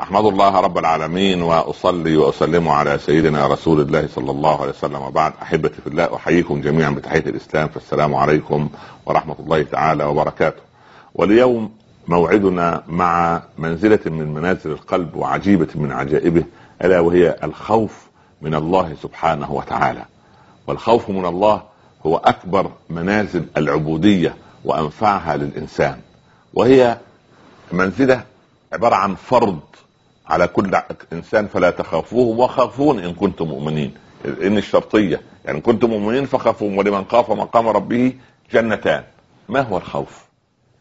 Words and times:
أحمد 0.00 0.24
الله 0.24 0.60
رب 0.60 0.78
العالمين 0.78 1.42
وأصلي 1.42 2.16
وأسلم 2.16 2.68
على 2.68 2.98
سيدنا 2.98 3.46
رسول 3.46 3.80
الله 3.80 4.08
صلى 4.14 4.30
الله 4.30 4.60
عليه 4.60 4.70
وسلم 4.70 5.02
وبعد 5.02 5.32
أحبتي 5.42 5.80
في 5.82 5.86
الله 5.86 6.16
أحييكم 6.16 6.60
جميعا 6.60 6.90
بتحية 6.90 7.20
الإسلام 7.26 7.68
فالسلام 7.68 8.14
عليكم 8.14 8.68
ورحمة 9.06 9.36
الله 9.40 9.62
تعالى 9.62 10.04
وبركاته. 10.04 10.62
واليوم 11.14 11.70
موعدنا 12.08 12.82
مع 12.88 13.42
منزلة 13.58 13.98
من 14.06 14.34
منازل 14.34 14.70
القلب 14.70 15.16
وعجيبة 15.16 15.68
من 15.74 15.92
عجائبه 15.92 16.44
ألا 16.84 17.00
وهي 17.00 17.36
الخوف 17.42 18.06
من 18.42 18.54
الله 18.54 18.94
سبحانه 19.02 19.52
وتعالى. 19.52 20.04
والخوف 20.66 21.10
من 21.10 21.26
الله 21.26 21.62
هو 22.06 22.16
أكبر 22.16 22.70
منازل 22.90 23.44
العبودية 23.56 24.36
وأنفعها 24.64 25.36
للإنسان. 25.36 26.00
وهي 26.54 26.98
منزلة 27.72 28.24
عبارة 28.72 28.94
عن 28.94 29.14
فرض 29.14 29.58
على 30.28 30.46
كل 30.48 30.78
إنسان 31.12 31.46
فلا 31.46 31.70
تخافوهم 31.70 32.38
وخافون 32.38 32.98
إن 32.98 33.14
كنتم 33.14 33.48
مؤمنين 33.48 33.94
إن 34.42 34.58
الشرطية 34.58 35.20
يعني 35.44 35.60
كنتم 35.60 35.90
مؤمنين 35.90 36.26
فخافوهم 36.26 36.78
ولمن 36.78 37.04
خاف 37.04 37.30
مقام 37.30 37.68
ربه 37.68 38.12
جنتان 38.52 39.04
ما 39.48 39.60
هو 39.60 39.76
الخوف؟ 39.76 40.24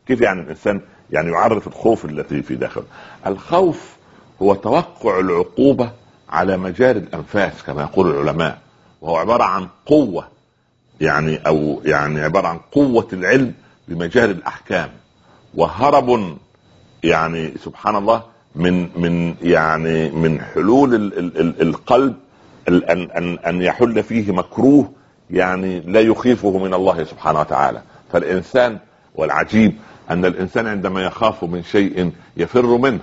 كيف 0.07 0.21
يعني 0.21 0.41
الإنسان 0.41 0.81
يعني 1.11 1.31
يعرف 1.31 1.67
الخوف 1.67 2.05
التي 2.05 2.41
في 2.41 2.55
داخله؟ 2.55 2.85
الخوف 3.27 3.95
هو 4.41 4.55
توقع 4.55 5.19
العقوبة 5.19 5.91
على 6.29 6.57
مجاري 6.57 6.99
الأنفاس 6.99 7.63
كما 7.63 7.81
يقول 7.81 8.07
العلماء 8.11 8.59
وهو 9.01 9.17
عبارة 9.17 9.43
عن 9.43 9.67
قوة 9.85 10.27
يعني 11.01 11.37
أو 11.47 11.81
يعني 11.85 12.21
عبارة 12.21 12.47
عن 12.47 12.59
قوة 12.71 13.07
العلم 13.13 13.53
بمجاري 13.87 14.31
الأحكام 14.31 14.89
وهرب 15.55 16.37
يعني 17.03 17.53
سبحان 17.63 17.95
الله 17.95 18.23
من 18.55 18.89
من 18.95 19.35
يعني 19.41 20.09
من 20.09 20.41
حلول 20.41 20.95
ال 20.95 21.19
ال 21.19 21.39
ال 21.39 21.61
القلب 21.61 22.15
أن 22.67 22.83
أن 23.11 23.37
أن 23.37 23.61
يحل 23.61 24.03
فيه 24.03 24.31
مكروه 24.31 24.91
يعني 25.29 25.79
لا 25.79 25.99
يخيفه 25.99 26.57
من 26.57 26.73
الله 26.73 27.03
سبحانه 27.03 27.39
وتعالى. 27.39 27.81
فالإنسان 28.11 28.77
والعجيب 29.15 29.73
أن 30.09 30.25
الإنسان 30.25 30.67
عندما 30.67 31.01
يخاف 31.03 31.43
من 31.43 31.63
شيء 31.63 32.11
يفر 32.37 32.65
منه 32.77 32.99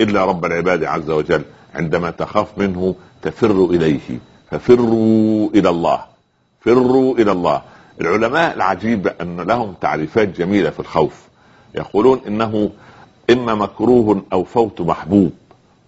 إلا 0.00 0.24
رب 0.24 0.44
العباد 0.44 0.84
عز 0.84 1.10
وجل. 1.10 1.42
عندما 1.74 2.10
تخاف 2.10 2.58
منه 2.58 2.94
تفر 3.22 3.64
إليه. 3.70 4.18
ففروا 4.50 5.50
إلى 5.54 5.68
الله. 5.68 6.00
فروا 6.60 7.14
إلى 7.18 7.32
الله. 7.32 7.62
العلماء 8.00 8.54
العجيب 8.56 9.06
أن 9.20 9.40
لهم 9.40 9.74
تعريفات 9.80 10.28
جميلة 10.28 10.70
في 10.70 10.80
الخوف. 10.80 11.28
يقولون 11.74 12.20
إنه 12.26 12.70
إما 13.30 13.54
مكروه 13.54 14.22
أو 14.32 14.44
فوت 14.44 14.80
محبوب. 14.80 15.32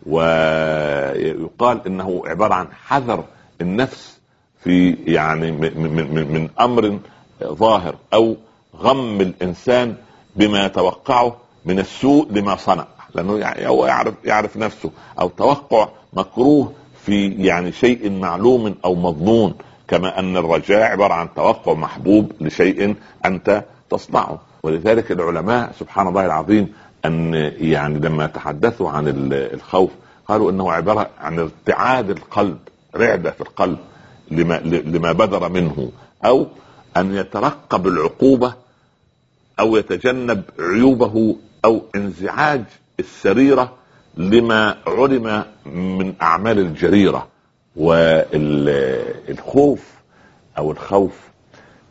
ويقال 0.06 1.86
إنه 1.86 2.22
عبارة 2.26 2.54
عن 2.54 2.66
حذر 2.86 3.24
النفس 3.60 4.20
في 4.64 4.96
يعني 5.06 5.52
من, 5.52 5.92
من, 5.94 6.32
من 6.32 6.48
أمر 6.60 6.98
ظاهر 7.44 7.94
أو 8.14 8.36
غم 8.76 9.20
الإنسان 9.20 9.94
بما 10.36 10.66
يتوقعه 10.66 11.36
من 11.64 11.78
السوء 11.78 12.28
لما 12.30 12.56
صنع. 12.56 12.86
لأنه 13.14 13.38
يعني 13.38 13.68
هو 13.68 13.86
يعرف 13.86 14.14
يعرف 14.24 14.56
نفسه. 14.56 14.90
أو 15.20 15.28
توقع 15.28 15.88
مكروه 16.12 16.72
في 17.06 17.28
يعني 17.28 17.72
شيء 17.72 18.10
معلوم 18.10 18.74
أو 18.84 18.94
مضمون 18.94 19.54
كما 19.88 20.18
أن 20.18 20.36
الرجاء 20.36 20.82
عبارة 20.82 21.14
عن 21.14 21.28
توقع 21.36 21.74
محبوب 21.74 22.32
لشيء 22.40 22.94
أنت 23.24 23.64
تصنعه. 23.90 24.40
ولذلك 24.62 25.12
العلماء 25.12 25.72
سبحان 25.78 26.08
الله 26.08 26.26
العظيم 26.26 26.72
أن 27.04 27.34
يعني 27.58 27.98
لما 27.98 28.26
تحدثوا 28.26 28.90
عن 28.90 29.04
الخوف 29.32 29.90
قالوا 30.28 30.50
إنه 30.50 30.72
عبارة 30.72 31.10
عن 31.20 31.38
ارتعاد 31.38 32.10
القلب 32.10 32.58
رعدة 32.96 33.30
في 33.30 33.40
القلب 33.40 33.78
لما 34.30 34.54
لما 34.64 35.12
بدر 35.12 35.48
منه 35.48 35.92
أو 36.24 36.46
أن 36.96 37.14
يترقب 37.16 37.86
العقوبة 37.86 38.54
أو 39.60 39.76
يتجنب 39.76 40.42
عيوبه 40.58 41.36
أو 41.64 41.82
انزعاج 41.94 42.64
السريرة 43.00 43.72
لما 44.16 44.76
علم 44.86 45.44
من 45.66 46.14
أعمال 46.22 46.58
الجريرة 46.58 47.28
والخوف 49.30 49.80
أو 50.58 50.70
الخوف 50.70 51.12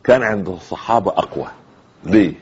كان 0.04 0.22
عند 0.22 0.48
الصحابة 0.48 1.10
أقوى 1.10 1.46
ليه؟ 2.04 2.34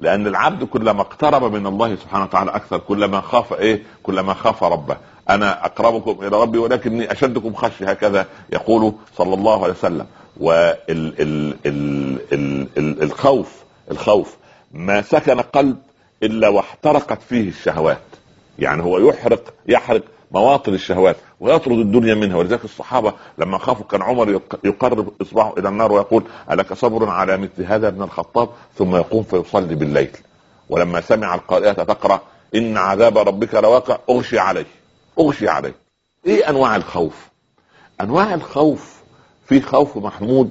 لأن 0.00 0.26
العبد 0.26 0.64
كلما 0.64 1.00
اقترب 1.00 1.52
من 1.52 1.66
الله 1.66 1.96
سبحانه 1.96 2.24
وتعالى 2.24 2.50
أكثر 2.50 2.78
كلما 2.78 3.20
خاف 3.20 3.52
إيه؟ 3.52 3.82
كلما 4.02 4.34
خاف 4.34 4.64
ربه. 4.64 4.96
أنا 5.30 5.64
أقربكم 5.66 6.26
إلى 6.26 6.42
ربي 6.42 6.58
ولكني 6.58 7.12
أشدكم 7.12 7.54
خشية 7.54 7.90
هكذا 7.90 8.26
يقول 8.52 8.94
صلى 9.16 9.34
الله 9.34 9.62
عليه 9.64 9.72
وسلم. 9.72 10.06
والخوف 12.76 13.64
الخوف 13.90 14.36
ما 14.72 15.02
سكن 15.02 15.40
قلب 15.40 15.76
إلا 16.22 16.48
واحترقت 16.48 17.22
فيه 17.22 17.48
الشهوات. 17.48 18.02
يعني 18.58 18.82
هو 18.82 18.98
يحرق 18.98 19.54
يحرق 19.66 20.02
مواطن 20.30 20.74
الشهوات 20.74 21.16
ويطرد 21.40 21.78
الدنيا 21.78 22.14
منها. 22.14 22.36
ولذلك 22.36 22.64
الصحابة 22.64 23.12
لما 23.38 23.58
خافوا 23.58 23.84
كان 23.86 24.02
عمر 24.02 24.40
يقرب 24.64 25.12
إصبعه 25.22 25.54
إلى 25.58 25.68
النار 25.68 25.92
ويقول 25.92 26.24
ألك 26.50 26.72
صبر 26.72 27.08
على 27.08 27.36
مثل 27.36 27.64
هذا 27.64 27.88
ابن 27.88 28.02
الخطاب؟ 28.02 28.48
ثم 28.78 28.96
يقوم 28.96 29.22
فيصلي 29.22 29.74
بالليل. 29.74 30.10
ولما 30.68 31.00
سمع 31.00 31.34
القارئة 31.34 31.72
تقرأ 31.72 32.20
إن 32.54 32.76
عذاب 32.76 33.18
ربك 33.18 33.54
لواقع 33.54 33.98
أغشي 34.10 34.38
عليه 34.38 34.66
أغشي 35.18 35.48
عليه. 35.48 35.74
إيه 36.26 36.48
أنواع 36.48 36.76
الخوف؟ 36.76 37.28
أنواع 38.00 38.34
الخوف 38.34 39.00
في 39.46 39.60
خوف 39.60 39.96
محمود 39.96 40.50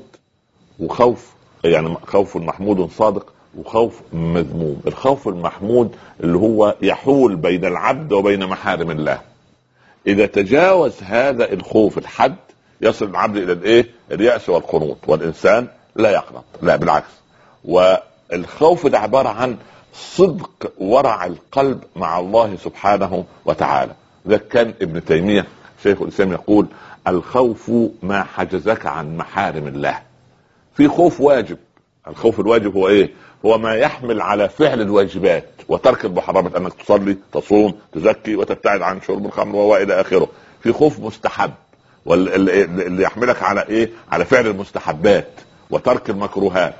وخوف 0.79 1.34
يعني 1.63 1.96
خوف 2.07 2.38
محمود 2.38 2.90
صادق 2.91 3.34
وخوف 3.57 4.01
مذموم. 4.13 4.81
الخوف 4.88 5.28
المحمود 5.28 5.96
اللي 6.19 6.38
هو 6.38 6.75
يحول 6.81 7.35
بين 7.35 7.66
العبد 7.66 8.13
وبين 8.13 8.46
محارم 8.47 8.91
الله. 8.91 9.28
إذا 10.08 10.26
تجاوز 10.26 10.94
هذا 11.04 11.54
الخوف 11.54 11.98
الحد 11.98 12.36
يصل 12.82 13.06
العبد 13.06 13.38
إلى 13.38 13.52
الإيه؟ 13.54 13.86
اليأس 14.12 14.50
والقنوط 14.50 14.98
والإنسان 15.08 15.68
لا 15.96 16.12
يقنط 16.12 16.44
لا 16.62 16.76
بالعكس. 16.76 17.10
والخوف 17.66 18.88
ده 18.88 19.00
عبارة 19.00 19.30
عن 19.30 19.58
صدق 19.94 20.72
ورع 20.78 21.26
القلب 21.26 21.84
مع 21.96 22.20
الله 22.20 22.56
سبحانه 22.64 23.26
وتعالى. 23.46 23.92
ده 24.26 24.38
كان 24.38 24.74
ابن 24.82 25.06
تيمية 25.06 25.46
شيخ 25.84 26.02
الإسلام 26.02 26.32
يقول 26.32 26.68
الخوف 27.08 27.72
ما 28.04 28.24
حجزك 28.24 28.86
عن 28.86 29.18
محارم 29.18 29.68
الله. 29.68 30.00
في 30.76 30.88
خوف 30.88 31.22
واجب 31.22 31.58
الخوف 32.09 32.40
الواجب 32.40 32.75
هو 32.75 32.88
إيه؟ 32.88 33.09
هو 33.46 33.58
ما 33.58 33.75
يحمل 33.75 34.22
على 34.22 34.50
فعل 34.50 34.81
الواجبات 34.81 35.50
وترك 35.68 36.06
المحرمات 36.06 36.56
أنك 36.56 36.74
تصلي 36.74 37.18
تصوم 37.34 37.74
تزكي 37.94 38.36
وتبتعد 38.36 38.81
عن 38.81 39.02
شرب 39.02 39.25
الخمر 39.25 39.56
والى 39.56 40.02
آخره. 40.02 40.28
في 40.62 40.72
خوف 40.74 41.00
مستحب 41.00 41.52
واللي 42.06 43.03
يحملك 43.03 43.44
على 43.44 43.66
إيه؟ 43.70 43.90
على 44.12 44.25
فعل 44.25 44.47
المستحبات 44.47 45.28
وترك 45.70 46.09
المكروهات. 46.09 46.75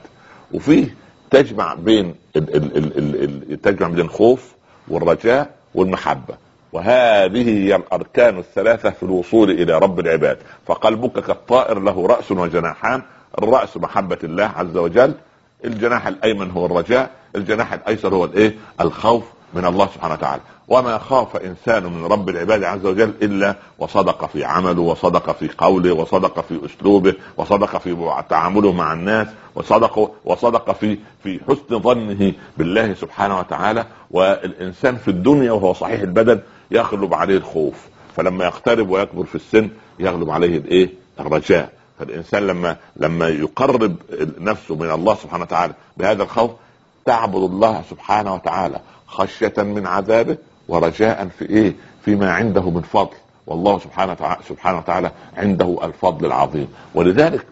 وفيه 0.54 0.96
تجمع 1.32 1.74
بين 1.74 2.16
ال 2.36 2.56
ال 2.56 2.78
ال 2.98 3.52
ال 3.52 3.62
تجمع 3.62 3.88
بين 3.88 4.00
الخوف 4.00 4.52
والرجاء 4.88 5.50
والمحبة. 5.76 6.36
وهذه 6.74 7.50
هي 7.50 7.76
الأركان 7.76 8.38
الثلاثة 8.40 8.90
في 8.90 9.04
الوصول 9.04 9.52
إلى 9.52 9.80
رب 9.80 10.00
العباد. 10.00 10.38
فقلبك 10.68 11.20
كالطائر 11.26 11.80
له 11.80 12.08
رأس 12.08 12.32
وجناحان 12.32 13.02
الرأس 13.38 13.78
محبة 13.78 14.18
الله 14.24 14.52
عز 14.56 14.78
وجل 14.78 15.14
الجناح 15.66 16.08
الأيمن 16.08 16.52
هو 16.52 16.66
الرجاء 16.66 17.12
الجناح 17.36 17.74
الأيسر 17.74 18.16
هو 18.16 18.26
الإيه؟ 18.26 18.56
الخوف 18.82 19.24
من 19.54 19.66
الله 19.66 19.88
سبحانه 19.88 20.14
وتعالى. 20.14 20.42
وما 20.68 20.98
خاف 20.98 21.36
إنسان 21.36 21.84
من 21.84 22.06
رب 22.06 22.30
العباد 22.30 22.64
عز 22.64 22.86
وجل 22.86 23.14
إلا 23.22 23.56
وصدق 23.80 24.26
في 24.26 24.46
عمله 24.46 24.82
وصدق 24.82 25.32
في 25.32 25.50
قوله 25.58 25.94
وصدق 25.94 26.40
في 26.40 26.60
أسلوبه 26.66 27.14
وصدق 27.38 27.78
في 27.78 28.14
تعامله 28.30 28.72
مع 28.72 28.94
الناس 28.94 29.28
وصدق 29.56 30.12
وصدق 30.26 30.72
في 30.72 30.98
في 31.24 31.40
حسن 31.48 31.80
ظنه 31.80 32.34
بالله 32.58 32.94
سبحانه 32.94 33.40
وتعالى. 33.40 33.86
والإنسان 34.12 34.98
في 34.98 35.08
الدنيا 35.08 35.52
وهو 35.52 35.74
صحيح 35.74 36.02
البدن 36.02 36.40
يغلب 36.72 37.14
عليه 37.14 37.38
الخوف 37.38 37.76
فلما 38.16 38.46
يقترب 38.46 38.90
ويكبر 38.90 39.24
في 39.24 39.36
السن 39.36 39.70
يغلب 40.00 40.30
عليه 40.30 40.58
الإيه؟ 40.58 40.90
الرجاء. 41.20 41.79
فالإنسان 42.00 42.48
لما 42.48 42.76
لما 42.96 43.28
يقرب 43.28 43.96
نفسه 44.40 44.76
من 44.76 44.92
الله 44.92 45.16
سبحانه 45.16 45.44
وتعالى 45.44 45.74
بهذا 45.98 46.24
الخوف 46.24 46.52
تعبد 47.06 47.36
الله 47.44 47.82
سبحانه 47.90 48.34
وتعالى 48.34 48.80
خشية 49.08 49.54
من 49.58 49.88
عذابه 49.88 50.38
ورجاء 50.68 51.28
في 51.40 51.50
إيه؟ 51.50 51.74
فيما 52.06 52.32
عنده 52.32 52.70
من 52.70 52.82
فضل. 52.82 53.16
والله 53.48 53.80
سبحانه 53.80 54.12
وتعالى 54.12 54.40
سبحانه 54.50 54.78
وتعالى 54.78 55.12
عنده 55.38 55.80
الفضل 55.84 56.26
العظيم. 56.26 56.68
ولذلك 56.96 57.46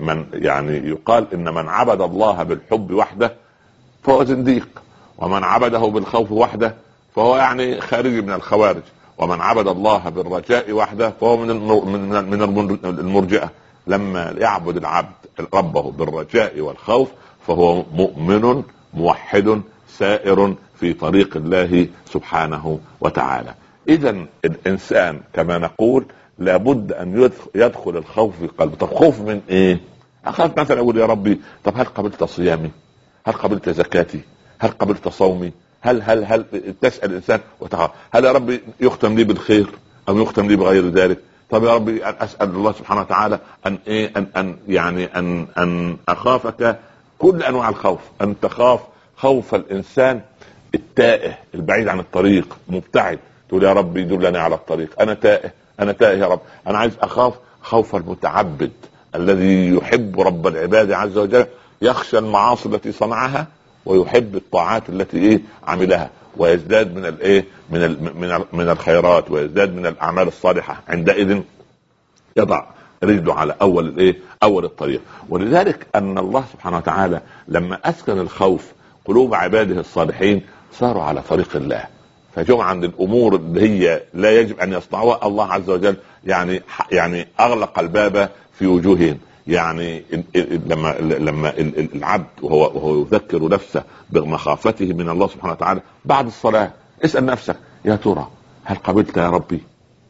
من 0.00 0.26
يعني 0.32 0.88
يقال 0.88 1.26
إن 1.34 1.54
من 1.54 1.68
عبد 1.68 2.00
الله 2.00 2.42
بالحب 2.42 2.90
وحده 2.90 3.34
فهو 4.02 4.24
زنديق 4.24 4.68
ومن 5.18 5.44
عبده 5.44 5.78
بالخوف 5.78 6.32
وحده 6.32 6.74
فهو 7.16 7.36
يعني 7.36 7.80
خارجي 7.80 8.20
من 8.20 8.32
الخوارج. 8.32 8.82
ومن 9.18 9.40
عبد 9.40 9.68
الله 9.68 10.08
بالرجاء 10.08 10.72
وحده 10.72 11.10
فهو 11.10 11.36
من 11.36 12.30
من 12.30 12.42
المرجئة. 12.84 13.50
لما 13.86 14.34
يعبد 14.38 14.76
العبد 14.76 15.12
ربه 15.54 15.90
بالرجاء 15.90 16.60
والخوف 16.60 17.08
فهو 17.46 17.82
مؤمن 17.94 18.62
موحد 18.94 19.62
سائر 19.88 20.54
في 20.80 20.92
طريق 20.92 21.36
الله 21.36 21.86
سبحانه 22.12 22.78
وتعالى. 23.00 23.54
إذا 23.88 24.26
الإنسان 24.44 25.20
كما 25.32 25.58
نقول 25.58 26.04
لابد 26.38 26.92
أن 26.92 27.30
يدخل 27.54 27.96
الخوف 27.96 28.38
في 28.38 28.46
قلبه. 28.46 28.76
طب 28.76 28.94
خوف 28.94 29.20
من 29.20 29.40
إيه؟ 29.48 29.80
أخاف 30.26 30.58
مثلا 30.58 30.80
أقول 30.80 30.98
يا 30.98 31.06
ربي 31.06 31.40
طب 31.64 31.72
هل 31.76 31.84
قبلت 31.84 32.24
صيامي؟ 32.24 32.70
هل 33.26 33.32
قبلت 33.32 33.68
زكاتي؟ 33.68 34.20
هل 34.58 34.70
قبلت 34.70 35.08
صومي؟ 35.08 35.52
هل 35.86 36.02
هل 36.02 36.24
هل 36.24 36.44
تسأل 36.80 37.10
الإنسان 37.10 37.40
وتعالى 37.60 37.92
هل 38.10 38.24
يا 38.24 38.32
ربي 38.32 38.60
يختم 38.80 39.14
لي 39.16 39.24
بالخير 39.24 39.66
أو 40.08 40.18
يختم 40.22 40.48
لي 40.48 40.56
بغير 40.56 40.88
ذلك؟ 40.88 41.18
طب 41.50 41.64
يا 41.64 41.74
ربي 41.74 42.04
أسأل 42.04 42.48
الله 42.48 42.72
سبحانه 42.72 43.00
وتعالى 43.00 43.38
أن 43.66 43.78
إيه 43.86 44.12
ان 44.16 44.26
أن 44.36 44.56
يعني 44.68 45.04
ان 45.18 45.46
أن 45.58 45.96
أخافك 46.08 46.78
كل 47.18 47.42
أنواع 47.42 47.68
الخوف 47.68 48.00
أن 48.22 48.40
تخاف 48.40 48.80
خوف 49.16 49.54
الإنسان 49.54 50.20
التائه 50.74 51.38
البعيد 51.54 51.88
عن 51.88 51.98
الطريق 52.00 52.56
مبتعد 52.68 53.18
تقول 53.48 53.62
يا 53.64 53.72
ربي 53.72 54.02
دلني 54.04 54.38
على 54.38 54.54
الطريق. 54.54 55.00
أنا 55.00 55.14
تائه 55.14 55.50
أنا 55.80 55.92
تائه 55.92 56.18
يا 56.18 56.26
رب. 56.26 56.40
أنا 56.66 56.78
عايز 56.78 56.92
أخاف 57.02 57.34
خوف 57.62 57.96
المتعبد 57.96 58.72
الذي 59.14 59.74
يحب 59.74 60.20
رب 60.20 60.46
العباد 60.46 60.92
عز 60.92 61.18
وجل 61.18 61.46
يخشى 61.82 62.18
المعاصي 62.18 62.68
التي 62.68 62.92
صنعها 62.92 63.46
ويحب 63.86 64.36
الطاعات 64.36 64.88
التي 64.88 65.16
إيه 65.18 65.40
عملها 65.66 66.10
ويزداد 66.36 66.96
من 66.96 67.06
الايه 67.06 67.44
من 67.70 67.80
من 68.20 68.40
من 68.52 68.68
الخيرات 68.68 69.30
ويزداد 69.30 69.74
من 69.74 69.86
الأعمال 69.86 70.28
الصالحة. 70.28 70.82
عندئذ 70.88 71.40
يضع 72.36 72.64
رجله 73.02 73.34
على 73.34 73.54
أول 73.62 73.86
الايه 73.86 74.16
أول 74.42 74.64
الطريق. 74.64 75.00
ولذلك 75.28 75.86
أن 75.94 76.18
الله 76.18 76.44
سبحانه 76.52 76.76
وتعالى 76.76 77.20
لما 77.48 77.78
أسكن 77.84 78.18
الخوف 78.18 78.72
قلوب 79.04 79.34
عباده 79.34 79.80
الصالحين 79.80 80.42
صاروا 80.72 81.02
على 81.02 81.22
طريق 81.22 81.56
الله. 81.56 81.84
فجمع 82.34 82.64
عند 82.64 82.84
الأمور 82.84 83.36
اللي 83.36 83.60
هي 83.68 84.02
لا 84.14 84.40
يجب 84.40 84.60
أن 84.60 84.72
يصنعوها 84.72 85.26
الله 85.26 85.52
عز 85.52 85.70
وجل 85.70 85.96
يعني 86.24 86.62
يعني 86.92 87.28
أغلق 87.40 87.78
الباب 87.78 88.30
في 88.58 88.66
وجوههم. 88.66 89.18
يعني 89.48 90.02
لما 90.66 90.96
لما 91.00 91.52
العبد 91.58 92.26
وهو 92.42 92.60
وهو 92.60 93.00
يذكر 93.00 93.48
نفسه 93.48 93.82
بمخافته 94.10 94.86
من 94.92 95.08
الله 95.08 95.26
سبحانه 95.26 95.52
وتعالى 95.52 95.80
بعد 96.04 96.26
الصلاة 96.26 96.70
اسأل 97.04 97.26
نفسك 97.26 97.56
يا 97.84 97.96
ترى 97.96 98.28
هل 98.64 98.76
قبلت 98.76 99.16
يا 99.16 99.30
ربي؟ 99.30 99.60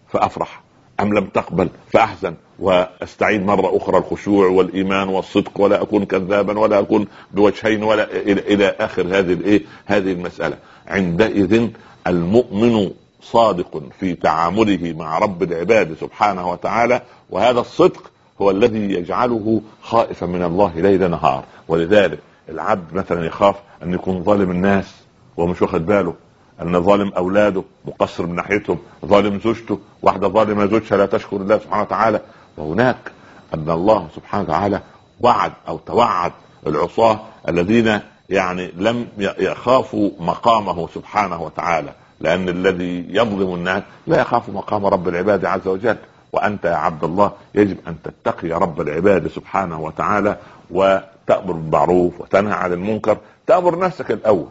فأفرح. 0.09 0.63
أم 1.01 1.15
لم 1.15 1.27
تقبل؟ 1.27 1.69
فأحزن. 1.93 2.35
واستعيد 2.59 3.47
مرة 3.47 3.77
أخرى 3.77 3.99
الخشوع 3.99 4.49
والإيمان 4.49 5.09
والصدق 5.09 5.61
ولا 5.61 5.83
أكون 5.83 6.05
كذابا 6.05 6.59
ولا 6.59 6.79
أكون 6.79 7.07
بوجهين 7.33 7.83
ولا 7.83 8.17
إلى, 8.17 8.69
آخر 8.69 9.03
هذه 9.03 9.33
الايه 9.33 9.63
هذه 9.87 10.13
المسألة. 10.13 10.57
عندئذ 10.87 11.69
المؤمن 12.07 12.91
صادق 13.23 13.83
في 14.01 14.15
تعامله 14.15 14.95
مع 14.99 15.19
رب 15.19 15.43
العباد 15.43 15.97
سبحانه 16.01 16.51
وتعالى 16.51 17.03
وهذا 17.31 17.61
الصدق 17.61 18.11
هو 18.43 18.51
الذي 18.51 18.93
يجعله 18.93 19.61
خائفا 19.83 20.27
من 20.27 20.43
الله 20.43 20.73
ليل 20.77 21.11
نهار. 21.11 21.45
ولذلك 21.69 22.19
العبد 22.49 22.95
مثلا 22.95 23.27
يخاف 23.27 23.57
أن 23.83 23.95
يكون 23.95 24.25
ظالم 24.25 24.51
الناس 24.51 24.95
وهو 25.37 25.47
مش 25.47 25.63
واخد 25.63 25.87
باله. 25.87 26.15
أن 26.63 26.83
ظالم 26.83 27.13
أولاده 27.13 27.63
مقصر 27.85 28.27
من 28.27 28.35
ناحيتهم 28.35 28.79
ظالم 29.07 29.41
زوجته 29.41 29.79
واحدة 30.03 30.29
ظالمة 30.29 30.67
زوجها 30.67 30.97
لا 30.97 31.07
تشكر 31.07 31.37
الله 31.37 31.59
سبحانه 31.59 31.83
وتعالى. 31.83 32.21
وهناك 32.57 33.13
أن 33.55 33.71
الله 33.71 34.09
سبحانه 34.17 34.45
وتعالى 34.45 34.81
وعد 35.21 35.53
أو 35.69 35.79
توعد 35.79 36.33
العصاة 36.67 37.21
الذين 37.49 38.01
يعني 38.29 38.73
لم 38.77 39.07
يخافوا 39.19 40.11
مقامه 40.21 40.89
سبحانه 40.95 41.43
وتعالى. 41.43 41.93
لأن 42.21 42.49
الذي 42.49 43.07
يظلم 43.09 43.55
الناس 43.55 43.83
لا 44.07 44.21
يخاف 44.21 44.49
مقام 44.49 44.87
رب 44.87 45.09
العباد 45.09 45.45
عز 45.45 45.69
وجل. 45.69 45.97
وأنت 46.37 46.65
يا 46.65 46.75
عبد 46.75 47.05
الله 47.05 47.33
يجب 47.55 47.77
أن 47.89 47.97
تتقي 48.05 48.49
رب 48.49 48.81
العباد 48.81 49.29
سبحانه 49.29 49.81
وتعالى 49.81 50.37
وتأمر 50.71 51.53
بالمعروف 51.53 52.21
وتنهى 52.21 52.53
عن 52.53 52.73
المنكر. 52.73 53.19
تأمر 53.47 53.79
نفسك 53.79 54.11
الأول 54.11 54.49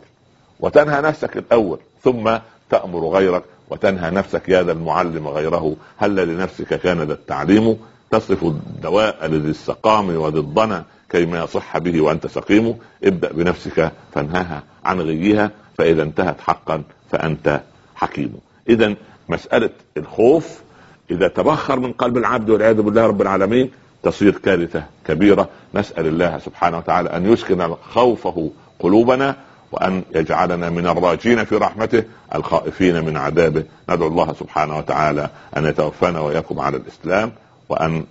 وتنهى 0.60 1.02
نفسك 1.02 1.38
الأول 1.38 1.80
ثم 2.04 2.38
تأمر 2.70 3.08
غيرك 3.08 3.44
وتنهى 3.70 4.12
نفسك 4.12 4.50
يا 4.50 4.64
ذا 4.64 4.72
المعلم 4.72 5.28
غيره. 5.28 5.76
هل 5.98 6.16
لنفسك 6.16 6.74
كان 6.80 7.02
ذا 7.02 7.14
التعليم؟ 7.14 7.78
تصف 8.12 8.44
الدواء 8.44 9.26
لذي 9.28 9.50
السقام 9.50 10.16
وذي 10.16 10.40
الضنا 10.40 10.84
كيما 11.10 11.44
يصح 11.44 11.78
به 11.78 12.02
وأنت 12.02 12.28
سقيم. 12.28 12.78
ابدأ 13.04 13.32
بنفسك 13.32 13.92
فانهاها 14.14 14.64
عن 14.86 15.02
غيها 15.02 15.52
فإذا 15.78 16.04
انتهت 16.04 16.42
حقا 16.42 16.84
فأنت 17.12 17.62
حكيم. 17.96 18.34
اذا 18.70 18.96
مسألة 19.30 19.70
الخوف 19.98 20.65
إذا 21.12 21.28
تبخر 21.28 21.80
من 21.80 21.92
قلب 21.92 22.18
العبد 22.18 22.50
والعياذ 22.50 22.82
بالله 22.82 23.06
رب 23.08 23.22
العالمين 23.22 23.72
تصير 24.04 24.38
كارثة 24.38 24.84
كبيرة. 25.06 25.50
نسأل 25.76 26.08
الله 26.08 26.40
سبحانه 26.40 26.78
وتعالى 26.78 27.10
أن 27.10 27.34
يسكن 27.34 27.76
خوفه 27.94 28.52
قلوبنا 28.80 29.36
وأن 29.72 30.04
يجعلنا 30.16 30.70
من 30.70 30.88
الراجين 30.88 31.44
في 31.44 31.56
رحمته 31.56 32.04
الخائفين 32.36 33.06
من 33.06 33.18
عذابه. 33.18 33.64
ندعو 33.90 34.08
الله 34.08 34.34
سبحانه 34.34 34.78
وتعالى 34.78 35.30
أن 35.58 35.66
يتوفانا 35.66 36.20
وإياكم 36.20 36.60
على 36.60 36.78
الإسلام 36.78 37.32
وأن 37.70 38.04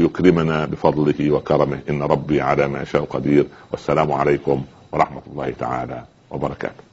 يكرمنا 0.00 0.64
بفضله 0.64 1.30
وكرمه. 1.30 1.80
إن 1.90 2.02
ربي 2.02 2.40
على 2.40 2.68
ما 2.68 2.82
يشاء 2.82 3.04
قدير. 3.04 3.46
والسلام 3.72 4.12
عليكم 4.12 4.64
ورحمة 4.92 5.22
الله 5.32 5.54
تعالى 5.58 6.04
وبركاته. 6.30 6.87